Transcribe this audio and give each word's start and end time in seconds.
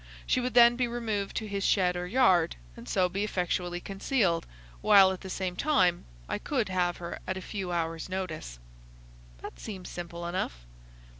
She 0.25 0.39
would 0.41 0.55
then 0.55 0.75
be 0.75 0.87
removed 0.87 1.35
to 1.37 1.47
his 1.47 1.63
shed 1.63 1.95
or 1.95 2.07
yard, 2.07 2.55
and 2.75 2.89
so 2.89 3.07
be 3.07 3.23
effectually 3.23 3.79
concealed, 3.79 4.47
while 4.81 5.11
at 5.11 5.21
the 5.21 5.29
same 5.29 5.55
time 5.55 6.05
I 6.27 6.39
could 6.39 6.69
have 6.69 6.97
her 6.97 7.19
at 7.27 7.37
a 7.37 7.39
few 7.39 7.71
hours' 7.71 8.09
notice." 8.09 8.57
"That 9.43 9.59
seems 9.59 9.89
simple 9.89 10.25
enough." 10.25 10.65